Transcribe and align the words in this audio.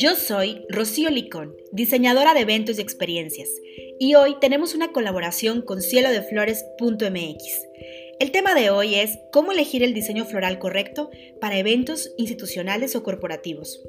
Yo 0.00 0.14
soy 0.14 0.64
Rocío 0.68 1.10
Licón, 1.10 1.56
diseñadora 1.72 2.34
de 2.34 2.40
eventos 2.40 2.78
y 2.78 2.82
experiencias, 2.82 3.48
y 3.98 4.14
hoy 4.14 4.36
tenemos 4.40 4.74
una 4.76 4.92
colaboración 4.92 5.62
con 5.62 5.82
cielodeflores.mx. 5.82 7.68
El 8.20 8.30
tema 8.30 8.54
de 8.54 8.70
hoy 8.70 8.94
es 8.94 9.18
cómo 9.32 9.50
elegir 9.52 9.82
el 9.82 9.94
diseño 9.94 10.24
floral 10.24 10.58
correcto 10.60 11.10
para 11.40 11.58
eventos 11.58 12.14
institucionales 12.16 12.94
o 12.94 13.02
corporativos. 13.02 13.82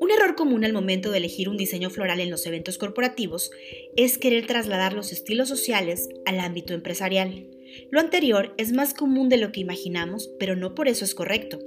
Un 0.00 0.10
error 0.10 0.34
común 0.34 0.64
al 0.64 0.72
momento 0.72 1.10
de 1.10 1.18
elegir 1.18 1.48
un 1.48 1.56
diseño 1.56 1.90
floral 1.90 2.20
en 2.20 2.30
los 2.30 2.46
eventos 2.46 2.78
corporativos 2.78 3.50
es 3.94 4.18
querer 4.18 4.46
trasladar 4.46 4.94
los 4.94 5.12
estilos 5.12 5.48
sociales 5.48 6.08
al 6.24 6.40
ámbito 6.40 6.74
empresarial. 6.74 7.51
Lo 7.90 8.00
anterior 8.00 8.54
es 8.58 8.72
más 8.72 8.94
común 8.94 9.28
de 9.28 9.36
lo 9.36 9.52
que 9.52 9.60
imaginamos, 9.60 10.30
pero 10.38 10.56
no 10.56 10.74
por 10.74 10.88
eso 10.88 11.04
es 11.04 11.14
correcto. 11.14 11.58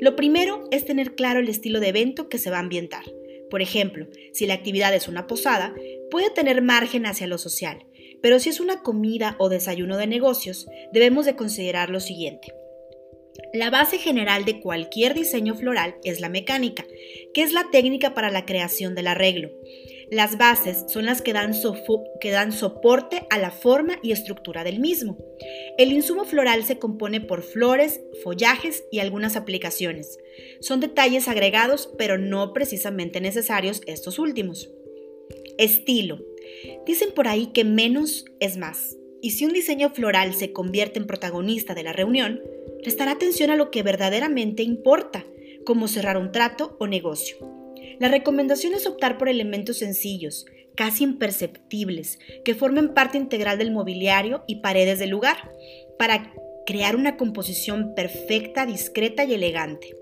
Lo 0.00 0.16
primero 0.16 0.64
es 0.70 0.84
tener 0.84 1.14
claro 1.14 1.40
el 1.40 1.48
estilo 1.48 1.80
de 1.80 1.88
evento 1.88 2.28
que 2.28 2.38
se 2.38 2.50
va 2.50 2.56
a 2.56 2.60
ambientar. 2.60 3.04
Por 3.50 3.62
ejemplo, 3.62 4.06
si 4.32 4.46
la 4.46 4.54
actividad 4.54 4.94
es 4.94 5.08
una 5.08 5.26
posada, 5.26 5.74
puede 6.10 6.30
tener 6.30 6.62
margen 6.62 7.06
hacia 7.06 7.26
lo 7.26 7.38
social, 7.38 7.84
pero 8.22 8.38
si 8.38 8.48
es 8.48 8.60
una 8.60 8.82
comida 8.82 9.36
o 9.38 9.48
desayuno 9.48 9.96
de 9.96 10.06
negocios, 10.06 10.68
debemos 10.92 11.26
de 11.26 11.36
considerar 11.36 11.90
lo 11.90 12.00
siguiente. 12.00 12.54
La 13.52 13.70
base 13.70 13.98
general 13.98 14.44
de 14.44 14.60
cualquier 14.60 15.14
diseño 15.14 15.54
floral 15.54 15.96
es 16.04 16.20
la 16.20 16.28
mecánica, 16.28 16.84
que 17.34 17.42
es 17.42 17.52
la 17.52 17.68
técnica 17.72 18.14
para 18.14 18.30
la 18.30 18.44
creación 18.44 18.94
del 18.94 19.08
arreglo. 19.08 19.50
Las 20.10 20.38
bases 20.38 20.86
son 20.88 21.06
las 21.06 21.22
que 21.22 21.32
dan, 21.32 21.54
soporte 21.54 23.26
a 23.30 23.38
la 23.38 23.52
forma 23.52 24.00
y 24.02 24.10
estructura 24.10 24.64
del 24.64 24.80
mismo. 24.80 25.16
El 25.78 25.92
insumo 25.92 26.24
floral 26.24 26.64
se 26.64 26.80
compone 26.80 27.20
por 27.20 27.42
flores, 27.42 28.00
follajes 28.24 28.84
y 28.90 28.98
algunas 28.98 29.36
aplicaciones. 29.36 30.18
Son 30.60 30.80
detalles 30.80 31.28
agregados, 31.28 31.92
pero 31.96 32.18
no 32.18 32.52
precisamente 32.52 33.20
necesarios 33.20 33.82
estos 33.86 34.18
últimos. 34.18 34.68
Estilo. 35.58 36.18
Dicen 36.86 37.12
por 37.14 37.28
ahí 37.28 37.48
que 37.52 37.62
menos 37.62 38.24
es 38.40 38.56
más. 38.56 38.96
Y 39.22 39.32
si 39.32 39.44
un 39.44 39.52
diseño 39.52 39.90
floral 39.90 40.34
se 40.34 40.52
convierte 40.52 40.98
en 40.98 41.06
protagonista 41.06 41.74
de 41.74 41.84
la 41.84 41.92
reunión, 41.92 42.40
prestará 42.82 43.12
atención 43.12 43.50
a 43.50 43.56
lo 43.56 43.70
que 43.70 43.84
verdaderamente 43.84 44.64
importa, 44.64 45.24
como 45.64 45.86
cerrar 45.86 46.16
un 46.16 46.32
trato 46.32 46.76
o 46.80 46.88
negocio. 46.88 47.59
La 47.98 48.08
recomendación 48.08 48.74
es 48.74 48.86
optar 48.86 49.18
por 49.18 49.28
elementos 49.28 49.78
sencillos, 49.78 50.46
casi 50.76 51.04
imperceptibles, 51.04 52.18
que 52.44 52.54
formen 52.54 52.94
parte 52.94 53.18
integral 53.18 53.58
del 53.58 53.72
mobiliario 53.72 54.44
y 54.46 54.60
paredes 54.60 54.98
del 54.98 55.10
lugar, 55.10 55.52
para 55.98 56.32
crear 56.66 56.96
una 56.96 57.16
composición 57.16 57.94
perfecta, 57.94 58.66
discreta 58.66 59.24
y 59.24 59.34
elegante. 59.34 59.96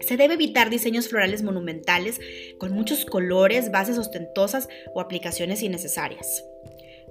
Se 0.00 0.16
debe 0.16 0.34
evitar 0.34 0.70
diseños 0.70 1.08
florales 1.08 1.42
monumentales 1.42 2.20
con 2.58 2.72
muchos 2.72 3.04
colores, 3.04 3.70
bases 3.70 3.98
ostentosas 3.98 4.68
o 4.94 5.00
aplicaciones 5.00 5.62
innecesarias. 5.62 6.44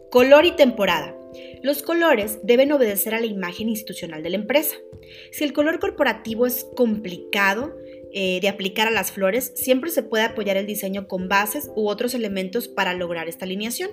Color 0.09 0.45
y 0.45 0.51
temporada. 0.55 1.15
Los 1.61 1.83
colores 1.83 2.39
deben 2.43 2.71
obedecer 2.71 3.13
a 3.13 3.19
la 3.19 3.27
imagen 3.27 3.69
institucional 3.69 4.23
de 4.23 4.31
la 4.31 4.35
empresa. 4.37 4.75
Si 5.31 5.43
el 5.43 5.53
color 5.53 5.79
corporativo 5.79 6.45
es 6.45 6.65
complicado 6.75 7.77
eh, 8.13 8.39
de 8.41 8.49
aplicar 8.49 8.87
a 8.87 8.91
las 8.91 9.11
flores, 9.11 9.53
siempre 9.55 9.91
se 9.91 10.03
puede 10.03 10.23
apoyar 10.23 10.57
el 10.57 10.65
diseño 10.65 11.07
con 11.07 11.27
bases 11.27 11.69
u 11.75 11.87
otros 11.87 12.13
elementos 12.13 12.67
para 12.67 12.93
lograr 12.93 13.29
esta 13.29 13.45
alineación. 13.45 13.91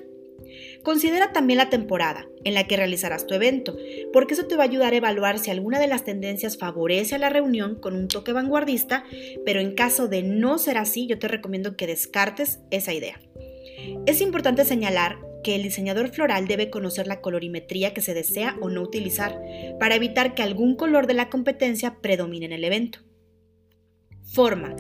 Considera 0.83 1.33
también 1.33 1.58
la 1.58 1.70
temporada 1.70 2.27
en 2.44 2.55
la 2.55 2.66
que 2.66 2.77
realizarás 2.77 3.27
tu 3.27 3.34
evento, 3.34 3.77
porque 4.12 4.34
eso 4.34 4.47
te 4.47 4.56
va 4.56 4.62
a 4.62 4.66
ayudar 4.66 4.92
a 4.92 4.97
evaluar 4.97 5.38
si 5.38 5.50
alguna 5.50 5.78
de 5.78 5.88
las 5.88 6.05
tendencias 6.05 6.56
favorece 6.56 7.16
a 7.16 7.19
la 7.19 7.28
reunión 7.28 7.77
con 7.80 7.94
un 7.94 8.08
toque 8.08 8.33
vanguardista, 8.33 9.05
pero 9.44 9.60
en 9.60 9.75
caso 9.75 10.08
de 10.08 10.22
no 10.22 10.58
ser 10.58 10.78
así, 10.78 11.06
yo 11.06 11.19
te 11.19 11.28
recomiendo 11.28 11.77
que 11.77 11.86
descartes 11.86 12.60
esa 12.70 12.94
idea. 12.94 13.20
Es 14.06 14.20
importante 14.20 14.64
señalar 14.64 15.19
que 15.44 15.54
el 15.54 15.62
diseñador 15.62 16.09
floral 16.10 16.48
debe 16.48 16.70
conocer 16.70 17.06
la 17.06 17.20
colorimetría 17.20 17.94
que 17.94 18.00
se 18.00 18.14
desea 18.14 18.56
o 18.60 18.69
no 18.69 18.82
utilizar 18.82 19.41
para 19.78 19.94
evitar 19.94 20.34
que 20.34 20.43
algún 20.43 20.76
color 20.76 21.06
de 21.06 21.14
la 21.14 21.28
competencia 21.28 21.98
predomine 22.00 22.47
en 22.47 22.53
el 22.53 22.64
evento. 22.64 23.00
Forma. 24.33 24.75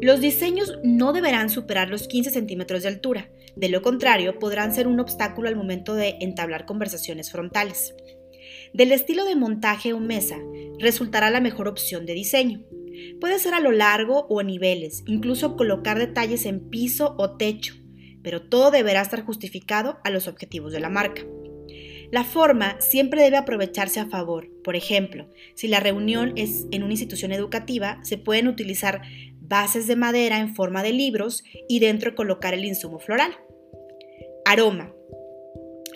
Los 0.00 0.20
diseños 0.20 0.78
no 0.84 1.12
deberán 1.12 1.50
superar 1.50 1.88
los 1.88 2.06
15 2.08 2.30
centímetros 2.30 2.82
de 2.82 2.88
altura, 2.88 3.30
de 3.56 3.68
lo 3.68 3.82
contrario 3.82 4.38
podrán 4.38 4.72
ser 4.72 4.86
un 4.86 5.00
obstáculo 5.00 5.48
al 5.48 5.56
momento 5.56 5.94
de 5.94 6.16
entablar 6.20 6.66
conversaciones 6.66 7.32
frontales. 7.32 7.94
Del 8.72 8.92
estilo 8.92 9.24
de 9.24 9.34
montaje 9.34 9.92
o 9.92 10.00
mesa 10.00 10.36
resultará 10.78 11.30
la 11.30 11.40
mejor 11.40 11.66
opción 11.66 12.06
de 12.06 12.14
diseño. 12.14 12.64
Puede 13.20 13.38
ser 13.38 13.54
a 13.54 13.60
lo 13.60 13.72
largo 13.72 14.26
o 14.28 14.40
a 14.40 14.44
niveles, 14.44 15.02
incluso 15.06 15.56
colocar 15.56 15.98
detalles 15.98 16.46
en 16.46 16.68
piso 16.68 17.14
o 17.18 17.36
techo, 17.36 17.74
pero 18.22 18.42
todo 18.42 18.70
deberá 18.70 19.00
estar 19.00 19.24
justificado 19.24 19.98
a 20.04 20.10
los 20.10 20.28
objetivos 20.28 20.72
de 20.72 20.80
la 20.80 20.88
marca. 20.88 21.22
La 22.10 22.24
forma 22.24 22.80
siempre 22.80 23.22
debe 23.22 23.36
aprovecharse 23.36 24.00
a 24.00 24.06
favor. 24.06 24.48
Por 24.64 24.76
ejemplo, 24.76 25.28
si 25.54 25.68
la 25.68 25.80
reunión 25.80 26.32
es 26.36 26.66
en 26.70 26.82
una 26.82 26.92
institución 26.92 27.32
educativa, 27.32 27.98
se 28.02 28.18
pueden 28.18 28.48
utilizar 28.48 29.02
bases 29.40 29.86
de 29.86 29.96
madera 29.96 30.38
en 30.38 30.54
forma 30.54 30.82
de 30.82 30.92
libros 30.92 31.44
y 31.68 31.80
dentro 31.80 32.14
colocar 32.14 32.54
el 32.54 32.64
insumo 32.64 32.98
floral. 32.98 33.32
Aroma. 34.44 34.92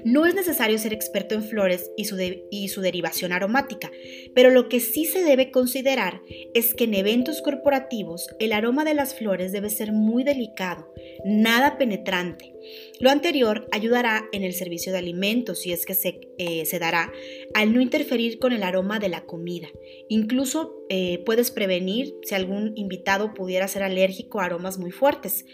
No 0.05 0.27
es 0.27 0.35
necesario 0.35 0.79
ser 0.79 0.93
experto 0.93 1.35
en 1.35 1.45
flores 1.45 1.91
y 1.97 2.05
su, 2.05 2.81
derivación 2.81 3.33
aromática, 3.33 3.91
pero 4.35 4.51
lo 4.51 4.69
que 4.69 4.81
sí 4.81 5.05
se 5.05 5.23
debe 5.23 5.51
considerar 5.51 6.23
es 6.55 6.75
que 6.75 6.85
en 6.85 6.95
eventos 6.95 7.41
corporativos 7.43 8.29
el 8.41 8.53
aroma 8.53 8.85
de 8.85 8.95
las 8.95 9.15
flores 9.15 9.53
debe 9.53 9.71
ser 9.71 9.93
muy 9.93 10.25
delicado, 10.25 10.93
nada 11.25 11.79
penetrante. 11.79 12.53
Lo 13.01 13.11
anterior 13.11 13.69
ayudará 13.73 14.29
en 14.33 14.45
el 14.45 14.55
servicio 14.55 14.93
de 14.93 14.99
alimentos, 14.99 15.61
si 15.61 15.73
es 15.73 15.85
que 15.85 15.95
se, 15.95 16.21
eh, 16.39 16.65
dará, 16.79 17.13
al 17.55 17.73
no 17.73 17.81
interferir 17.81 18.39
con 18.39 18.53
el 18.53 18.63
aroma 18.63 18.99
de 18.99 19.09
la 19.09 19.23
comida. 19.23 19.69
Incluso 20.09 20.85
eh, 20.89 21.23
puedes 21.25 21.51
prevenir 21.51 22.15
si 22.23 22.35
algún 22.35 22.73
invitado 22.77 23.35
pudiera 23.35 23.67
ser 23.67 23.83
alérgico 23.83 24.41
a 24.41 24.45
aromas 24.45 24.79
muy 24.79 24.91
fuertes. 24.91 25.45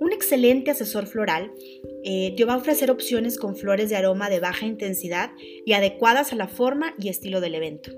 Un 0.00 0.12
excelente 0.12 0.70
asesor 0.70 1.06
floral 1.06 1.52
eh, 2.04 2.34
te 2.36 2.44
va 2.44 2.54
a 2.54 2.58
ofrecer 2.58 2.90
opciones 2.90 3.38
con 3.38 3.56
flores 3.56 3.90
de 3.90 3.95
aroma 3.96 4.30
de 4.30 4.40
baja 4.40 4.66
intensidad 4.66 5.30
y 5.64 5.72
adecuadas 5.72 6.32
a 6.32 6.36
la 6.36 6.48
forma 6.48 6.94
y 6.98 7.08
estilo 7.08 7.40
del 7.40 7.54
evento. 7.54 7.90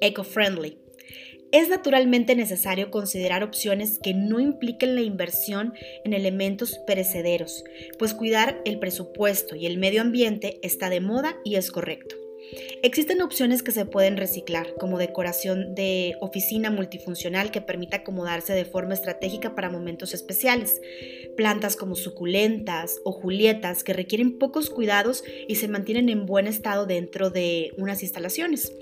Eco-friendly. 0.00 0.78
Es 1.52 1.68
naturalmente 1.68 2.36
necesario 2.36 2.92
considerar 2.92 3.42
opciones 3.42 3.98
que 3.98 4.14
no 4.14 4.38
impliquen 4.38 4.94
la 4.94 5.00
inversión 5.00 5.74
en 6.04 6.12
elementos 6.12 6.78
perecederos, 6.86 7.64
pues 7.98 8.14
cuidar 8.14 8.60
el 8.64 8.78
presupuesto 8.78 9.56
y 9.56 9.66
el 9.66 9.78
medio 9.78 10.00
ambiente 10.00 10.60
está 10.62 10.90
de 10.90 11.00
moda 11.00 11.36
y 11.44 11.56
es 11.56 11.72
correcto. 11.72 12.19
Existen 12.82 13.22
opciones 13.22 13.62
que 13.62 13.72
se 13.72 13.84
pueden 13.84 14.16
reciclar, 14.16 14.74
como 14.74 14.98
decoración 14.98 15.74
de 15.74 16.16
oficina 16.20 16.70
multifuncional 16.70 17.50
que 17.50 17.60
permita 17.60 17.98
acomodarse 17.98 18.52
de 18.52 18.64
forma 18.64 18.94
estratégica 18.94 19.54
para 19.54 19.70
momentos 19.70 20.14
especiales, 20.14 20.80
plantas 21.36 21.76
como 21.76 21.94
suculentas 21.94 23.00
o 23.04 23.12
julietas 23.12 23.84
que 23.84 23.92
requieren 23.92 24.38
pocos 24.38 24.70
cuidados 24.70 25.22
y 25.46 25.56
se 25.56 25.68
mantienen 25.68 26.08
en 26.08 26.26
buen 26.26 26.46
estado 26.46 26.86
dentro 26.86 27.30
de 27.30 27.72
unas 27.76 28.02
instalaciones. 28.02 28.72